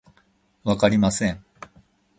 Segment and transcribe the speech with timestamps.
[0.63, 1.45] わかりません